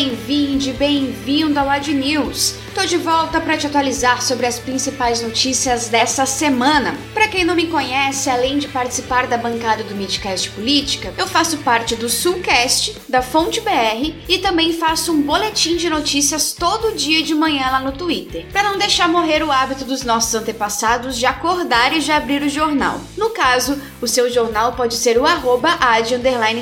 bem-vinde, 0.00 0.72
bem-vindo 0.72 1.60
ao 1.60 1.68
Ad 1.68 1.92
News. 1.92 2.54
Tô 2.74 2.86
de 2.86 2.96
volta 2.96 3.40
para 3.40 3.56
te 3.56 3.66
atualizar 3.66 4.22
sobre 4.22 4.46
as 4.46 4.58
principais 4.58 5.20
notícias 5.20 5.88
dessa 5.88 6.24
semana. 6.24 6.96
Para 7.12 7.26
quem 7.26 7.44
não 7.44 7.56
me 7.56 7.66
conhece, 7.66 8.30
além 8.30 8.58
de 8.58 8.68
participar 8.68 9.26
da 9.26 9.36
bancada 9.36 9.82
do 9.82 9.94
Midcast 9.94 10.48
Política, 10.50 11.12
eu 11.18 11.26
faço 11.26 11.58
parte 11.58 11.96
do 11.96 12.08
Sulcast, 12.08 12.96
da 13.08 13.22
Fonte 13.22 13.60
BR 13.60 14.14
e 14.28 14.38
também 14.38 14.72
faço 14.72 15.12
um 15.12 15.20
boletim 15.20 15.76
de 15.76 15.90
notícias 15.90 16.52
todo 16.52 16.94
dia 16.94 17.22
de 17.22 17.34
manhã 17.34 17.70
lá 17.72 17.80
no 17.80 17.92
Twitter, 17.92 18.46
para 18.52 18.62
não 18.62 18.78
deixar 18.78 19.08
morrer 19.08 19.42
o 19.42 19.50
hábito 19.50 19.84
dos 19.84 20.04
nossos 20.04 20.34
antepassados 20.34 21.18
de 21.18 21.26
acordar 21.26 21.94
e 21.94 22.00
de 22.00 22.12
abrir 22.12 22.42
o 22.42 22.48
jornal. 22.48 23.00
No 23.16 23.30
caso, 23.30 23.80
o 24.00 24.06
seu 24.06 24.30
jornal 24.30 24.74
pode 24.74 24.94
ser 24.94 25.18
o 25.18 25.26
arroba 25.26 25.76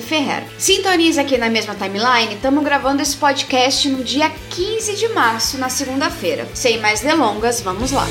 Ferrer. 0.02 0.42
Sintoniza 0.58 1.20
aqui 1.20 1.36
na 1.36 1.50
mesma 1.50 1.74
timeline, 1.74 2.34
estamos 2.34 2.64
gravando 2.64 3.02
esse 3.02 3.16
podcast 3.16 3.88
no 3.88 4.02
dia 4.02 4.32
15 4.50 4.96
de 4.96 5.08
março, 5.08 5.58
na 5.58 5.68
segunda 5.68 5.97
segunda-feira. 5.98 6.48
Sem 6.54 6.78
mais 6.78 7.00
delongas, 7.00 7.60
vamos 7.60 7.90
lá. 7.90 8.06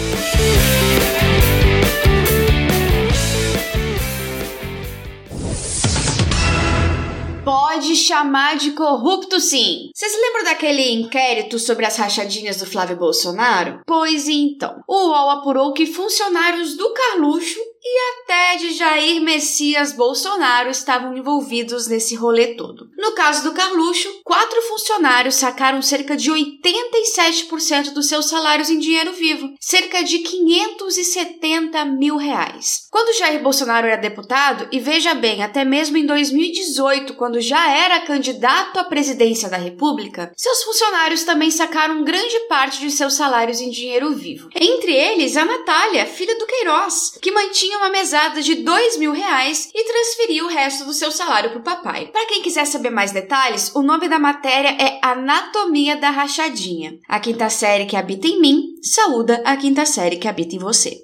pode 7.78 7.95
chamar 7.95 8.58
de 8.58 8.72
corrupto 8.72 9.40
sim. 9.40 9.90
Vocês 9.94 10.12
lembram 10.20 10.44
daquele 10.45 10.92
inquérito 10.92 11.59
sobre 11.59 11.86
as 11.86 11.95
rachadinhas 11.95 12.58
do 12.58 12.66
Flávio 12.66 12.98
Bolsonaro? 12.98 13.81
Pois 13.86 14.28
então, 14.28 14.81
o 14.88 15.09
UOL 15.09 15.30
apurou 15.30 15.72
que 15.73 15.86
funcionários 15.86 16.75
do 16.75 16.92
Carluxo 16.92 17.59
e 17.90 18.22
até 18.22 18.58
de 18.58 18.74
Jair 18.74 19.22
Messias 19.22 19.94
Bolsonaro 19.94 20.70
estavam 20.70 21.16
envolvidos 21.16 21.88
nesse 21.88 22.16
rolê 22.16 22.56
todo. 22.56 22.90
No 22.98 23.14
caso 23.14 23.44
do 23.44 23.54
Carluxo, 23.54 24.10
quatro 24.26 24.62
funcionários 24.64 25.36
sacaram 25.36 25.82
cerca 25.82 26.18
de 26.18 26.30
87% 26.30 27.94
dos 27.94 28.08
seus 28.08 28.28
salários 28.28 28.70
em 28.70 28.78
dinheiro 28.78 29.14
vivo, 29.14 29.54
cerca 29.60 30.04
de 30.04 30.20
570 30.20 31.86
mil 31.86 32.18
reais. 32.18 32.88
Quando 32.92 33.18
Jair 33.18 33.42
Bolsonaro 33.42 33.88
era 33.88 33.96
deputado, 33.96 34.68
e 34.72 34.80
veja 34.80 35.14
bem, 35.14 35.42
até 35.42 35.64
mesmo 35.64 35.98
em 35.98 36.06
2018, 36.06 37.14
quando 37.14 37.40
já 37.40 37.72
era 37.72 38.02
candidato 38.02 38.80
à 38.80 38.84
presidência 38.84 39.50
da 39.50 39.58
República, 39.58 40.32
seus 40.36 40.64
funcionários 40.64 41.24
também 41.24 41.50
sacaram 41.50 42.04
grande 42.04 42.40
parte 42.50 42.82
de 42.82 42.92
seus 42.92 43.14
salários 43.14 43.62
em 43.62 43.70
dinheiro 43.70 44.14
vivo. 44.14 44.50
Entre 44.56 44.94
eles, 44.94 45.38
a 45.38 45.46
Natália, 45.46 46.06
filha 46.06 46.38
do 46.38 46.46
Queiroz, 46.46 47.18
que 47.22 47.32
mantinha 47.32 47.77
uma 47.78 47.89
mesada 47.89 48.42
de 48.42 48.56
dois 48.56 48.97
mil 48.97 49.11
reais 49.11 49.70
e 49.73 49.83
transferiu 49.83 50.45
o 50.45 50.50
resto 50.50 50.86
do 50.86 50.94
seu 50.94 51.11
salário 51.11 51.50
para 51.52 51.59
o 51.59 51.64
papai. 51.64 52.08
Para 52.08 52.25
quem 52.28 52.42
quiser 52.42 52.66
saber 52.66 52.89
mais 52.89 53.11
detalhes, 53.11 53.73
o 53.75 53.81
nome 53.81 54.09
da 54.09 54.19
matéria 54.19 54.75
é 54.80 55.00
Anatomia 55.02 55.95
da 55.97 56.09
Rachadinha. 56.09 56.97
A 57.08 57.19
quinta 57.19 57.50
série 57.50 57.86
que 57.86 57.95
habita 57.95 58.28
em 58.28 58.42
mim 58.42 58.75
saúda 58.81 59.42
a 59.45 59.56
quinta 59.56 59.86
série 59.86 60.17
que 60.17 60.28
habita 60.28 60.56
em 60.56 60.59
você. 60.59 60.97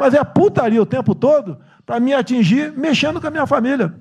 Mas 0.00 0.14
é 0.14 0.22
putaria 0.22 0.80
o 0.80 0.86
tempo 0.86 1.14
todo 1.14 1.58
para 1.84 1.98
me 1.98 2.12
atingir 2.12 2.72
mexendo 2.76 3.20
com 3.20 3.26
a 3.26 3.30
minha 3.30 3.46
família. 3.46 3.94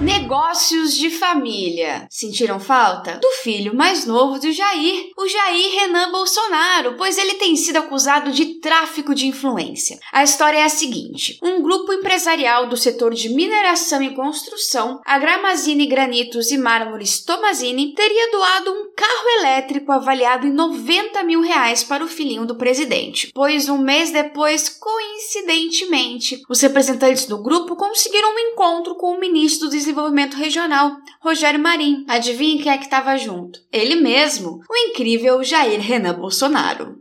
Negócios 0.00 0.96
de 0.96 1.08
família. 1.08 2.06
Sentiram 2.10 2.58
falta? 2.58 3.18
Do 3.22 3.30
filho 3.42 3.74
mais 3.74 4.04
novo 4.04 4.40
do 4.40 4.50
Jair, 4.50 5.12
o 5.16 5.28
Jair 5.28 5.80
Renan 5.80 6.10
Bolsonaro, 6.10 6.94
pois 6.96 7.16
ele 7.16 7.34
tem 7.34 7.54
sido 7.54 7.76
acusado 7.76 8.32
de 8.32 8.60
tráfico 8.60 9.14
de 9.14 9.26
influência. 9.26 9.98
A 10.12 10.24
história 10.24 10.58
é 10.58 10.64
a 10.64 10.68
seguinte: 10.68 11.38
um 11.42 11.62
grupo 11.62 11.92
empresarial 11.92 12.66
do 12.66 12.76
setor 12.76 13.14
de 13.14 13.28
mineração 13.28 14.02
e 14.02 14.14
construção, 14.14 15.00
a 15.06 15.18
Gramazine 15.18 15.86
Granitos 15.86 16.50
e 16.50 16.58
Mármores 16.58 17.24
Tomazini, 17.24 17.94
teria 17.94 18.32
doado 18.32 18.72
um 18.72 18.90
carro 18.94 19.28
elétrico 19.38 19.92
avaliado 19.92 20.46
em 20.46 20.52
90 20.52 21.22
mil 21.22 21.40
reais 21.40 21.84
para 21.84 22.04
o 22.04 22.08
filhinho 22.08 22.44
do 22.44 22.56
presidente, 22.56 23.30
pois 23.32 23.68
um 23.68 23.78
mês 23.78 24.10
depois, 24.10 24.68
coincidentemente, 24.68 26.42
os 26.48 26.60
representantes 26.60 27.26
do 27.26 27.42
grupo 27.42 27.76
conseguiram 27.76 28.34
um 28.34 28.38
encontro 28.38 28.96
com 28.96 29.12
o 29.14 29.20
ministro 29.20 29.68
do 29.68 29.84
Desenvolvimento 29.94 30.36
Regional, 30.36 30.96
Rogério 31.20 31.62
Marim. 31.62 32.04
Adivinhe 32.08 32.60
quem 32.60 32.72
é 32.72 32.76
que 32.76 32.82
estava 32.82 33.16
junto? 33.16 33.60
Ele 33.72 33.94
mesmo, 33.94 34.60
o 34.68 34.76
incrível 34.76 35.44
Jair 35.44 35.80
Renan 35.80 36.14
Bolsonaro. 36.14 36.96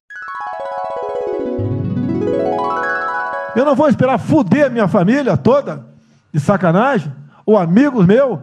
Eu 3.56 3.66
não 3.66 3.74
vou 3.74 3.90
esperar 3.90 4.20
fuder 4.20 4.70
minha 4.70 4.88
família 4.88 5.36
toda 5.36 5.88
de 6.32 6.40
sacanagem, 6.40 7.12
ou 7.44 7.58
amigos 7.58 8.06
meus. 8.06 8.40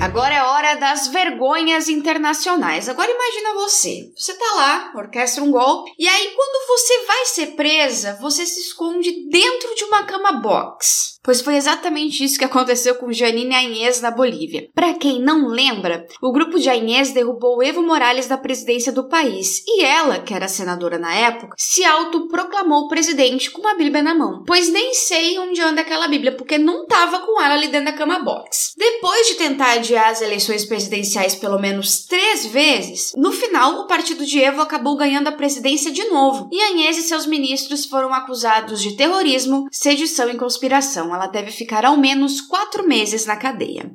Agora 0.00 0.32
é 0.32 0.40
hora 0.40 0.76
das 0.76 1.08
vergonhas 1.08 1.88
internacionais. 1.88 2.88
Agora 2.88 3.10
imagina 3.10 3.54
você. 3.54 4.12
Você 4.16 4.32
tá 4.32 4.54
lá, 4.54 4.92
orquestra 4.94 5.42
um 5.42 5.50
golpe, 5.50 5.90
e 5.98 6.06
aí 6.06 6.32
quando 6.36 6.68
você 6.68 7.04
vai 7.04 7.24
ser 7.26 7.46
presa, 7.56 8.16
você 8.20 8.46
se 8.46 8.60
esconde 8.60 9.28
dentro 9.28 9.74
de 9.74 9.84
uma 9.84 10.04
cama 10.04 10.32
box. 10.40 11.18
Pois 11.22 11.42
foi 11.42 11.56
exatamente 11.56 12.24
isso 12.24 12.38
que 12.38 12.44
aconteceu 12.44 12.94
com 12.94 13.12
Janine 13.12 13.54
Añez 13.54 14.00
na 14.00 14.10
Bolívia. 14.10 14.68
Para 14.74 14.94
quem 14.94 15.20
não 15.20 15.48
lembra, 15.48 16.06
o 16.22 16.32
grupo 16.32 16.58
de 16.58 16.70
Añez 16.70 17.10
derrubou 17.10 17.62
Evo 17.62 17.82
Morales 17.82 18.26
da 18.26 18.38
presidência 18.38 18.92
do 18.92 19.08
país 19.08 19.62
e 19.66 19.84
ela, 19.84 20.20
que 20.20 20.32
era 20.32 20.48
senadora 20.48 20.98
na 20.98 21.12
época, 21.12 21.54
se 21.58 21.84
autoproclamou 21.84 22.88
presidente 22.88 23.50
com 23.50 23.60
uma 23.60 23.76
Bíblia 23.76 24.02
na 24.02 24.14
mão. 24.14 24.44
Pois 24.46 24.70
nem 24.70 24.94
sei 24.94 25.38
onde 25.38 25.60
anda 25.60 25.80
aquela 25.80 26.08
Bíblia, 26.08 26.34
porque 26.34 26.56
não 26.56 26.86
tava 26.86 27.18
com 27.18 27.38
ela 27.42 27.54
ali 27.54 27.68
dentro 27.68 27.92
da 27.92 27.98
cama 27.98 28.20
box. 28.20 28.72
Depois 28.76 29.26
de 29.26 29.34
tentar 29.34 29.76
adiar 29.88 30.10
as 30.10 30.20
eleições 30.20 30.66
presidenciais 30.66 31.34
pelo 31.34 31.58
menos 31.58 32.04
três 32.04 32.44
vezes, 32.46 33.12
no 33.16 33.32
final 33.32 33.80
o 33.80 33.86
partido 33.86 34.24
de 34.26 34.38
Evo 34.38 34.60
acabou 34.60 34.96
ganhando 34.96 35.28
a 35.28 35.32
presidência 35.32 35.90
de 35.90 36.04
novo 36.04 36.48
e 36.52 36.60
Añez 36.60 36.98
e 36.98 37.02
seus 37.02 37.24
ministros 37.26 37.86
foram 37.86 38.12
acusados 38.12 38.82
de 38.82 38.96
terrorismo, 38.96 39.66
sedição 39.72 40.28
e 40.28 40.36
conspiração 40.36 41.14
ela 41.14 41.26
deve 41.26 41.50
ficar 41.50 41.86
ao 41.86 41.96
menos 41.96 42.40
quatro 42.42 42.86
meses 42.86 43.24
na 43.24 43.36
cadeia. 43.36 43.90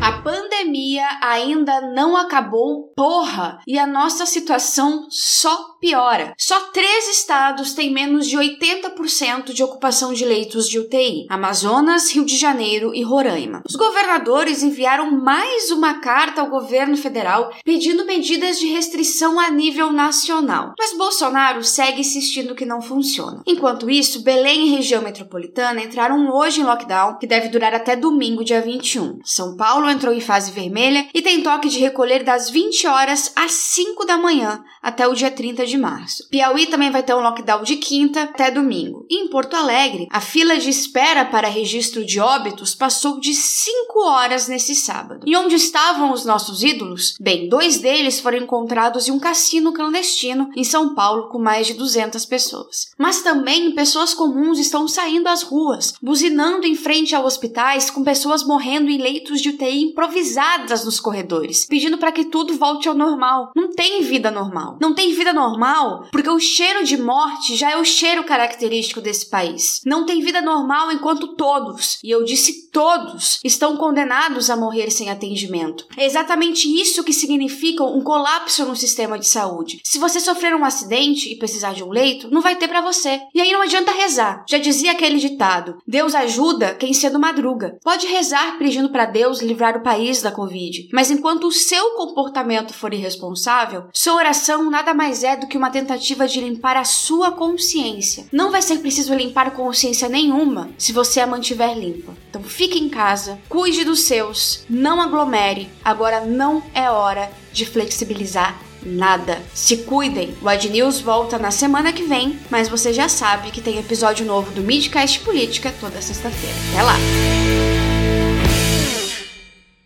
A 0.00 0.12
pandemia 0.60 1.06
ainda 1.22 1.80
não 1.92 2.16
acabou, 2.16 2.92
porra! 2.94 3.58
E 3.66 3.78
a 3.78 3.86
nossa 3.86 4.26
situação 4.26 5.06
só 5.08 5.70
piora. 5.80 6.34
Só 6.38 6.60
três 6.72 7.08
estados 7.08 7.72
têm 7.72 7.92
menos 7.92 8.28
de 8.28 8.36
80% 8.36 9.52
de 9.52 9.62
ocupação 9.62 10.12
de 10.12 10.24
leitos 10.24 10.68
de 10.68 10.78
UTI: 10.78 11.26
Amazonas, 11.30 12.12
Rio 12.12 12.24
de 12.24 12.36
Janeiro 12.36 12.94
e 12.94 13.02
Roraima. 13.02 13.62
Os 13.66 13.74
governadores 13.74 14.62
enviaram 14.62 15.10
mais 15.10 15.70
uma 15.70 16.00
carta 16.00 16.42
ao 16.42 16.50
governo 16.50 16.96
federal 16.96 17.50
pedindo 17.64 18.04
medidas 18.04 18.58
de 18.58 18.66
restrição 18.66 19.40
a 19.40 19.50
nível 19.50 19.92
nacional. 19.92 20.74
Mas 20.78 20.96
Bolsonaro 20.96 21.64
segue 21.64 22.00
insistindo 22.00 22.54
que 22.54 22.66
não 22.66 22.82
funciona. 22.82 23.42
Enquanto 23.46 23.88
isso, 23.88 24.22
Belém 24.22 24.66
e 24.66 24.76
região 24.76 25.02
metropolitana 25.02 25.82
entraram 25.82 26.28
hoje 26.30 26.60
em 26.60 26.64
lockdown, 26.64 27.18
que 27.18 27.26
deve 27.26 27.48
durar 27.48 27.74
até 27.74 27.96
domingo, 27.96 28.44
dia 28.44 28.60
21. 28.60 29.20
São 29.24 29.56
Paulo 29.56 29.88
entrou 29.88 30.12
em 30.12 30.20
fase 30.20 30.49
vermelha 30.50 31.08
e 31.14 31.22
tem 31.22 31.42
toque 31.42 31.68
de 31.68 31.78
recolher 31.78 32.24
das 32.24 32.50
20 32.50 32.86
horas 32.86 33.32
às 33.34 33.52
5 33.52 34.04
da 34.04 34.16
manhã 34.16 34.62
até 34.82 35.06
o 35.06 35.14
dia 35.14 35.30
30 35.30 35.66
de 35.66 35.76
março. 35.76 36.28
Piauí 36.28 36.66
também 36.66 36.90
vai 36.90 37.02
ter 37.02 37.14
um 37.14 37.20
lockdown 37.20 37.62
de 37.62 37.76
quinta 37.76 38.22
até 38.22 38.50
domingo. 38.50 39.06
E 39.10 39.22
em 39.22 39.28
Porto 39.28 39.54
Alegre, 39.54 40.08
a 40.10 40.20
fila 40.20 40.58
de 40.58 40.70
espera 40.70 41.24
para 41.24 41.48
registro 41.48 42.04
de 42.04 42.20
óbitos 42.20 42.74
passou 42.74 43.20
de 43.20 43.34
5 43.34 44.00
horas 44.00 44.48
nesse 44.48 44.74
sábado. 44.74 45.24
E 45.26 45.36
onde 45.36 45.54
estavam 45.54 46.12
os 46.12 46.24
nossos 46.24 46.62
ídolos? 46.62 47.16
Bem, 47.20 47.48
dois 47.48 47.78
deles 47.78 48.20
foram 48.20 48.38
encontrados 48.38 49.08
em 49.08 49.12
um 49.12 49.18
cassino 49.18 49.72
clandestino 49.72 50.50
em 50.56 50.64
São 50.64 50.94
Paulo 50.94 51.28
com 51.28 51.38
mais 51.38 51.66
de 51.66 51.74
200 51.74 52.24
pessoas. 52.24 52.90
Mas 52.98 53.22
também 53.22 53.72
pessoas 53.72 54.14
comuns 54.14 54.58
estão 54.58 54.88
saindo 54.88 55.28
às 55.28 55.42
ruas, 55.42 55.94
buzinando 56.02 56.66
em 56.66 56.74
frente 56.74 57.14
a 57.14 57.20
hospitais 57.20 57.90
com 57.90 58.02
pessoas 58.02 58.44
morrendo 58.44 58.90
em 58.90 58.98
leitos 58.98 59.40
de 59.40 59.50
UTI 59.50 59.92
improvisadas 60.40 60.84
nos 60.84 60.98
corredores, 60.98 61.66
pedindo 61.66 61.98
para 61.98 62.12
que 62.12 62.24
tudo 62.24 62.54
volte 62.54 62.88
ao 62.88 62.94
normal. 62.94 63.52
Não 63.54 63.70
tem 63.70 64.02
vida 64.02 64.30
normal. 64.30 64.78
Não 64.80 64.94
tem 64.94 65.12
vida 65.12 65.32
normal 65.32 66.06
porque 66.10 66.30
o 66.30 66.40
cheiro 66.40 66.82
de 66.84 66.96
morte 66.96 67.56
já 67.56 67.70
é 67.70 67.76
o 67.76 67.84
cheiro 67.84 68.24
característico 68.24 69.00
desse 69.00 69.28
país. 69.28 69.80
Não 69.84 70.06
tem 70.06 70.22
vida 70.22 70.40
normal 70.40 70.90
enquanto 70.90 71.34
todos, 71.34 71.98
e 72.02 72.10
eu 72.10 72.24
disse 72.24 72.70
todos, 72.70 73.40
estão 73.44 73.76
condenados 73.76 74.48
a 74.48 74.56
morrer 74.56 74.90
sem 74.90 75.10
atendimento. 75.10 75.86
É 75.96 76.06
exatamente 76.06 76.68
isso 76.68 77.04
que 77.04 77.12
significa 77.12 77.84
um 77.84 78.00
colapso 78.00 78.64
no 78.64 78.76
sistema 78.76 79.18
de 79.18 79.26
saúde. 79.26 79.80
Se 79.84 79.98
você 79.98 80.20
sofrer 80.20 80.54
um 80.54 80.64
acidente 80.64 81.30
e 81.30 81.36
precisar 81.36 81.74
de 81.74 81.84
um 81.84 81.90
leito, 81.90 82.30
não 82.30 82.40
vai 82.40 82.56
ter 82.56 82.68
para 82.68 82.80
você. 82.80 83.20
E 83.34 83.40
aí 83.40 83.52
não 83.52 83.62
adianta 83.62 83.92
rezar. 83.92 84.44
Já 84.48 84.58
dizia 84.58 84.92
aquele 84.92 85.18
ditado: 85.18 85.78
Deus 85.86 86.14
ajuda 86.14 86.74
quem 86.74 86.94
cedo 86.94 87.18
madruga. 87.18 87.78
Pode 87.82 88.06
rezar 88.06 88.58
pedindo 88.58 88.90
para 88.90 89.06
Deus 89.06 89.40
livrar 89.40 89.76
o 89.76 89.82
país 89.82 90.22
da 90.22 90.29
da 90.30 90.36
Covid. 90.36 90.88
Mas 90.92 91.10
enquanto 91.10 91.44
o 91.48 91.52
seu 91.52 91.90
comportamento 91.90 92.72
for 92.72 92.94
irresponsável, 92.94 93.84
sua 93.92 94.14
oração 94.14 94.70
nada 94.70 94.94
mais 94.94 95.24
é 95.24 95.36
do 95.36 95.46
que 95.46 95.58
uma 95.58 95.70
tentativa 95.70 96.26
de 96.26 96.40
limpar 96.40 96.76
a 96.76 96.84
sua 96.84 97.32
consciência. 97.32 98.26
Não 98.32 98.50
vai 98.50 98.62
ser 98.62 98.78
preciso 98.78 99.14
limpar 99.14 99.50
consciência 99.50 100.08
nenhuma 100.08 100.70
se 100.78 100.92
você 100.92 101.20
a 101.20 101.26
mantiver 101.26 101.76
limpa. 101.76 102.14
Então 102.28 102.42
fique 102.42 102.78
em 102.78 102.88
casa, 102.88 103.38
cuide 103.48 103.84
dos 103.84 104.00
seus, 104.00 104.64
não 104.70 105.00
aglomere. 105.00 105.68
Agora 105.84 106.24
não 106.24 106.62
é 106.74 106.88
hora 106.88 107.30
de 107.52 107.66
flexibilizar 107.66 108.58
nada. 108.82 109.42
Se 109.52 109.78
cuidem. 109.78 110.34
O 110.40 110.48
Ad 110.48 110.68
News 110.68 111.00
volta 111.00 111.38
na 111.38 111.50
semana 111.50 111.92
que 111.92 112.04
vem, 112.04 112.38
mas 112.48 112.68
você 112.68 112.92
já 112.92 113.08
sabe 113.08 113.50
que 113.50 113.60
tem 113.60 113.78
episódio 113.78 114.24
novo 114.24 114.50
do 114.52 114.62
Midcast 114.62 115.20
Política 115.20 115.74
toda 115.80 116.00
sexta-feira. 116.00 116.56
Até 116.72 116.82
lá. 116.82 117.79